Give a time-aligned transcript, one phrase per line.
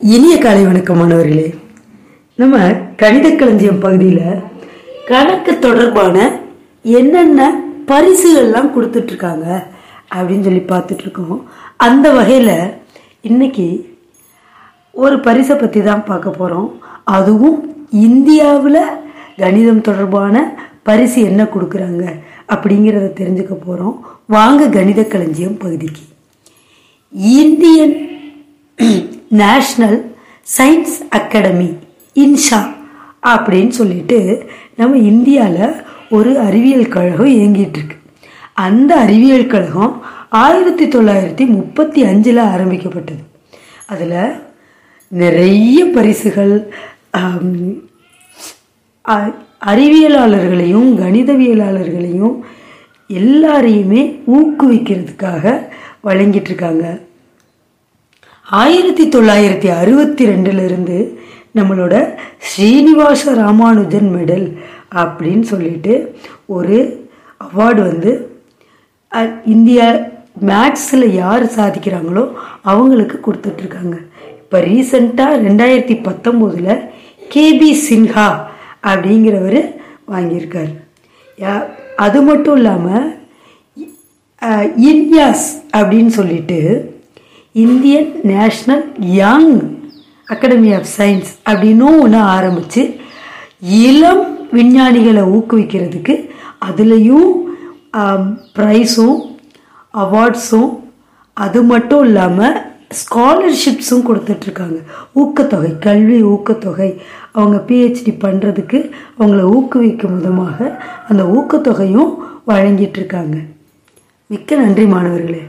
[0.00, 1.54] இனிய காலை வணக்கம் மாணவர்களே.
[2.38, 2.58] நம்ம
[2.96, 4.40] கணித களஞ்சியம் பகுதியில்
[5.06, 6.16] கணக்கு தொடர்பான
[6.82, 7.50] என்னென்ன
[7.86, 9.46] பரிசுகள்லாம் கொடுத்துட்ருக்காங்க
[10.14, 11.42] அப்படின்னு சொல்லி பார்த்துட்ருக்கோம்.
[11.76, 12.72] அந்த வகையில்
[13.20, 13.68] இன்றைக்கி
[14.94, 16.70] ஒரு பரிசை பற்றி தான் பார்க்க போகிறோம்
[17.04, 17.58] அதுவும்
[17.90, 18.82] இந்தியாவில்
[19.36, 20.44] கணிதம் தொடர்பான
[20.82, 22.04] பரிசு என்ன கொடுக்குறாங்க
[22.48, 26.04] அப்படிங்கிறத தெரிஞ்சுக்க போகிறோம் வாங்க கணித களஞ்சியம் பகுதிக்கு.
[27.36, 28.09] இந்தியன்
[29.36, 29.98] நேஷ்னல்
[30.58, 31.76] சயின்ஸ் அகாடமி
[32.14, 32.60] இன்ஷா
[33.22, 34.44] அப்படின்னு சொல்லிட்டு
[34.76, 35.72] நம்ம இந்தியாவில்
[36.10, 37.96] ஒரு அறிவியல் கழகம் இயங்கிட்டுருக்கு
[38.52, 43.22] அந்த அறிவியல் கழகம் ஆயிரத்தி தொள்ளாயிரத்தி முப்பத்தி அஞ்சில் ஆரம்பிக்கப்பட்டது.
[43.86, 44.32] அதில்
[45.08, 46.74] நிறைய பரிசுகள்
[49.66, 52.36] அறிவியலாளர்களையும் கணிதவியலாளர்களையும்
[53.08, 55.58] எல்லாரையுமே ஊக்குவிக்கிறதுக்காக
[56.04, 56.98] வழங்கிட்டு இருக்காங்க.
[58.50, 61.16] ஆயிரத்தி தொள்ளாயிரத்தி அறுபத்தி ரெண்டுலேருந்து
[61.54, 64.56] நம்மளோட ஸ்ரீனிவாச ராமானுஜன் மெடல்
[64.94, 66.14] அப்படின்னு சொல்லிட்டு
[66.46, 67.08] ஒரு
[67.44, 68.40] அவார்டு வந்து
[69.44, 69.94] இந்தியா
[70.46, 73.96] மேக்ஸில் யார் சாதிக்கிறாங்களோ அவங்களுக்கு கொடுத்துட்ருக்காங்க.
[74.28, 76.88] இப்போ ரீசண்டாக ரெண்டாயிரத்தி பத்தொம்போதில்
[77.34, 78.40] கேபி சின்ஹா
[78.82, 79.74] அப்படிங்கிறவர்
[80.08, 80.72] வாங்கியிருக்கார்.
[81.38, 83.18] யா- அது மட்டும் இல்லாமல்
[84.76, 86.58] இன்யாஸ் அப்படின்னு சொல்லிட்டு
[87.54, 88.84] Indian national
[89.20, 89.52] young
[90.26, 92.82] academy of science அப்படின்னும் ஒன்று ஆரம்பித்து
[93.86, 94.22] இளம்
[94.56, 96.14] விஞ்ஞானிகளை ஊக்குவிக்கிறதுக்கு
[96.68, 97.30] அதுலேயும்
[98.58, 99.18] ப்ரைஸும்
[99.94, 100.70] அவார்ட்ஸும்
[101.36, 102.56] அது மட்டும் இல்லாமல்
[103.00, 104.78] ஸ்காலர்ஷிப்ஸும் கொடுத்துட்ருக்காங்க.
[105.20, 106.90] ஊக்கத்தொகை கல்வி ஊக்கத்தொகை
[107.32, 108.78] அவங்க பிஹெச்டி பண்ணுறதுக்கு
[109.18, 110.58] அவங்கள ஊக்குவிக்கும் விதமாக
[111.08, 112.10] அந்த ஊக்கத்தொகையும்
[112.50, 113.36] வழங்கிட்டு இருக்காங்க
[114.26, 115.42] மிக்க நன்றி மாணவர்களே.